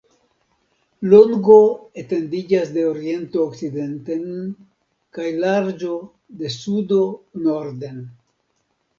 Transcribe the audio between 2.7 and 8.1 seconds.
de oriento okcidenten kaj larĝo de sudo norden.